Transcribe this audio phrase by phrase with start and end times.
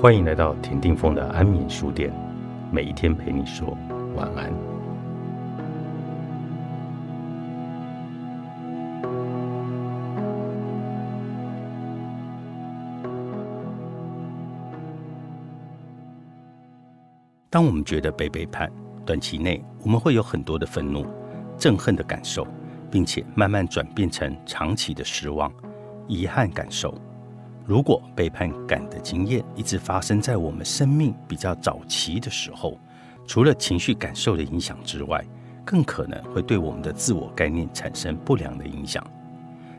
[0.00, 2.10] 欢迎来到田定峰的安眠书店，
[2.72, 3.76] 每一天陪你说
[4.16, 4.50] 晚安。
[17.50, 18.72] 当我们觉得被背叛，
[19.04, 21.04] 短期内我们会有很多的愤怒、
[21.58, 22.46] 憎恨的感受，
[22.90, 25.52] 并且慢慢转变成长期的失望、
[26.08, 26.94] 遗憾感受。
[27.64, 32.78] 如果背叛感的经验一直发生在我们生命比较早期的时候，
[33.26, 35.24] 除了情绪感受的影响之外，
[35.64, 39.04] 更可能会对我们的自我概念产生不良的影响。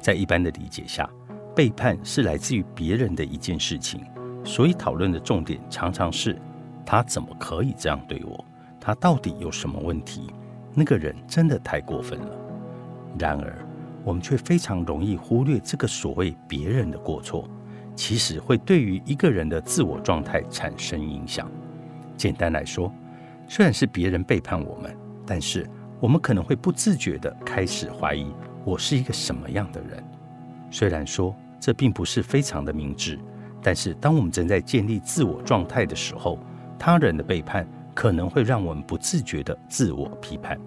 [0.00, 1.08] 在一般的理解下，
[1.54, 4.00] 背叛是来自于别人的一件事情，
[4.44, 6.36] 所以讨论的重点常常是
[6.84, 8.44] 他怎么可以这样对我？
[8.80, 10.26] 他到底有什么问题？
[10.74, 12.30] 那个人真的太过分了。
[13.18, 13.56] 然而，
[14.04, 17.48] 我们却非常容易忽略这个所谓别人的过错。
[17.96, 21.50] 其实会对于一个人的自我状态产生影响。
[22.16, 22.92] 简单来说，
[23.48, 24.94] 虽然是别人背叛我们，
[25.26, 28.26] 但是我们可能会不自觉地开始怀疑
[28.64, 30.04] 我是一个什么样的人。
[30.70, 33.18] 虽然说这并不是非常的明智，
[33.62, 36.38] 但是当我们正在建立自我状态的时候，
[36.78, 40.58] 他人的背叛可能会让我们不自觉地自我批判，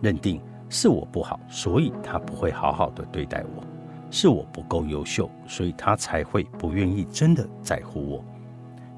[0.00, 3.64] 认定是我不好，所以他不会好好的对待我。
[4.10, 8.24] 是我不够优秀，所以他才会不愿意真的在乎我。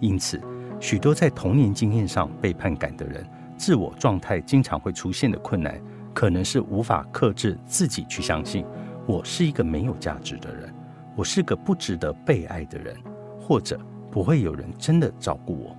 [0.00, 0.41] 因此，
[0.80, 3.24] 许多在童年经验上背叛感的人，
[3.56, 5.80] 自我状态经常会出现的困难，
[6.12, 8.64] 可能是无法克制自己去相信
[9.06, 10.74] 我是一个没有价值的人，
[11.14, 12.97] 我是个不值得被爱的人，
[13.38, 13.78] 或者
[14.10, 15.76] 不会有人真的照顾我。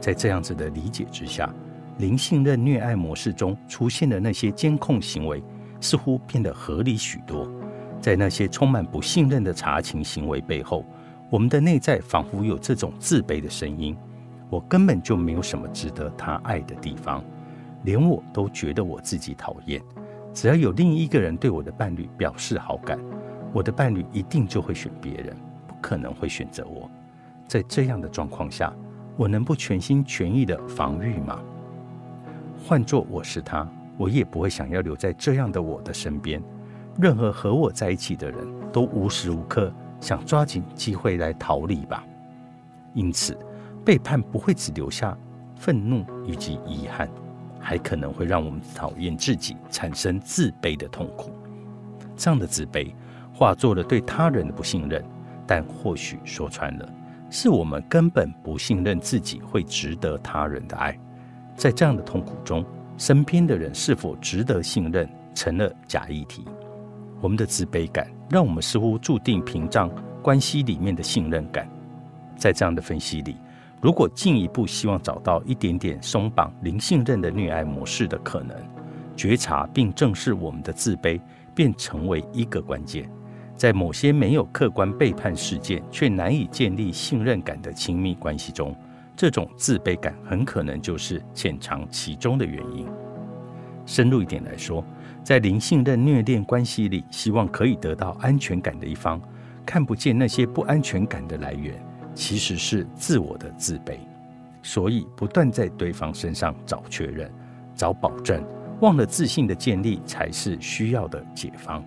[0.00, 1.52] 在这样子的理解之下，
[1.98, 5.42] 零信任虐爱模式中出现的那些监控行为，
[5.80, 7.50] 似乎变得合理许多。
[8.00, 10.84] 在那些充满不信任的查情行为背后，
[11.30, 13.96] 我们的内在仿佛有这种自卑的声音：
[14.48, 17.22] 我根本就没有什么值得他爱的地方，
[17.82, 19.82] 连我都觉得我自己讨厌。
[20.32, 22.98] 只要有另一个人对我的伴侣表示好感，
[23.52, 25.36] 我的伴侣一定就会选别人，
[25.66, 26.88] 不可能会选择我。
[27.46, 28.72] 在这样的状况下，
[29.16, 31.40] 我能不全心全意的防御吗？
[32.64, 36.40] 换做我是他，我也不会想要留在这样的我的身边。
[37.00, 42.04] 任何和我在一起的人都无时无刻想抓紧机会来逃离吧。
[42.92, 43.38] 因此，
[43.84, 45.16] 背叛不会只留下
[45.54, 47.08] 愤怒以及遗憾，
[47.60, 51.30] 还可能会让我们讨厌自己，产生自卑的痛苦。
[52.16, 52.92] 这样的自卑
[53.32, 55.04] 化作了对他人的不信任，
[55.46, 56.92] 但或许说穿了，
[57.30, 60.98] 是我们根本不信任自己会值得他人的爱。
[61.54, 62.64] 在这样的痛苦中，
[62.96, 66.44] 身边的人是否值得信任，成了假议题。
[67.20, 69.90] 我们的自卑感让我们似乎注定屏障
[70.22, 71.68] 关系里面的信任感。
[72.36, 73.36] 在这样的分析里，
[73.80, 78.56] 如果进一步希望找到一点点松绑零信任的虐爱模式的可能，
[79.16, 81.20] 觉察并正视我们的自卑，
[81.54, 83.10] 便成为一个关键。
[83.56, 88.72] 在某些没有客观背叛事件却难以建立信任感的亲密关系中，
[89.16, 92.86] 这种自卑感很可能就是潜藏其中的原因。
[93.88, 94.84] 深入一点来说。
[95.24, 99.20] 在零信任虐恋关系里，希望可以得到安全感的一方，
[99.66, 101.74] 看不见那些不安全感的来源，
[102.14, 103.98] 其实是自我的自卑，
[104.62, 107.30] 所以不断在对方身上找确认、
[107.74, 108.42] 找保证，
[108.80, 111.84] 忘了自信的建立才是需要的解方。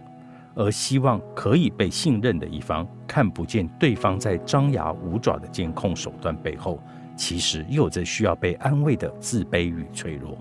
[0.54, 6.80] 而希望可以被信任的一方，看不见对方在张牙舞爪的监控手段背后，
[7.16, 10.38] 其实有着需要被安慰的自卑与脆弱，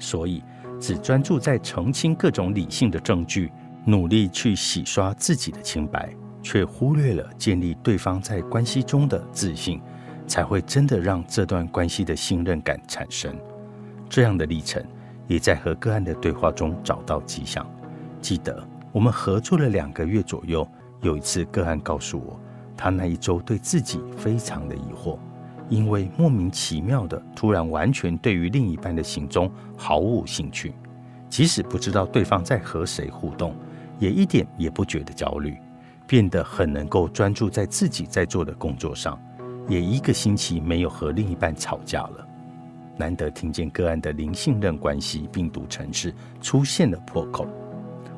[0.00, 0.42] 所以。
[0.80, 3.50] 只专注在澄清各种理性的证据，
[3.84, 9.80] 努力去洗刷自己的清白，却忽略了建立对方在关系中的自信，
[10.26, 13.34] 才会真的让这段关系的信任感产生。
[14.08, 14.84] 这样的历程
[15.26, 17.66] 也在和个案的对话中找到迹象。
[18.20, 18.62] 记得
[18.92, 20.66] 我们合作了两个月左右，
[21.00, 22.38] 有一次个案告诉我，
[22.76, 25.18] 他那一周对自己非常的疑惑。
[25.68, 30.74] 因为莫名其妙的突然完全对于另一半的行踪毫无兴趣，
[31.28, 33.54] 即使不知道对方在和谁互动，
[33.98, 35.56] 也一点也不觉得焦虑，
[36.06, 39.18] 变得很能够专注在自己在做的工作上，
[39.68, 42.28] 也一个星期没有和另一半吵架了。
[42.96, 47.46] 难得听见个案的零信任关系病毒城市出现了破口，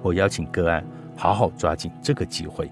[0.03, 0.85] 我邀请个案
[1.17, 2.71] 好好抓紧这个机会。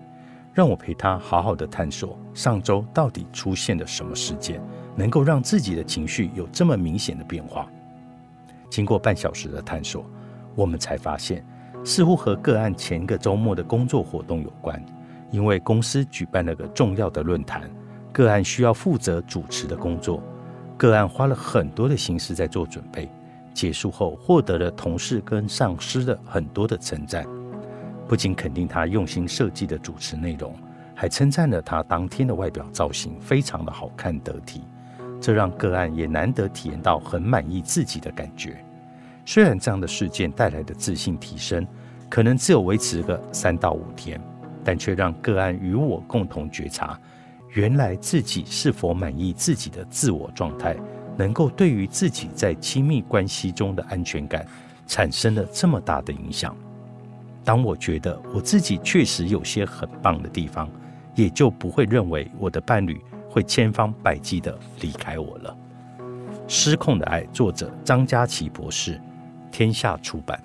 [0.54, 4.62] 让我陪他好好的探索上周到底出现了什么事件，
[4.94, 7.68] 能够让自己的情绪有这么明显的变化。
[8.70, 10.08] 经过半小时的探索，
[10.54, 11.44] 我们才发现，
[11.84, 14.80] 似乎和个案前个周末的工作活动有关。
[15.30, 17.68] 因为公司举办了个重要的论坛，
[18.12, 20.22] 个案需要负责主持的工作，
[20.76, 23.10] 个案花了很多的心思在做准备，
[23.52, 27.26] 结束后获得了同事跟上司的很多的称赞，
[28.08, 30.54] 不仅肯定他用心设计的主持内容，
[30.94, 34.62] 还称赞了他当天的外表造型非常的好看得体，
[35.20, 38.62] 这让个案也难得体验到很满意自己的感觉。
[39.24, 41.66] 虽然这样的事件带来的自信提升，
[42.10, 44.20] 可能只有维持个三到五天，
[44.62, 47.00] 但却让个案与我共同觉察，
[47.54, 50.76] 原来自己是否满意自己的自我状态，
[51.16, 54.46] 能够对于自己在亲密关系中的安全感
[54.86, 56.54] 产生了这么大的影响。
[57.44, 60.68] 当我觉得我自己确实有些很棒的地方，
[61.14, 62.98] 也就不会认为我的伴侣
[63.28, 65.56] 会千方百计的离开我了。
[66.48, 69.00] 失控的爱，作者张佳琪博士。
[69.50, 70.42] 天下出版。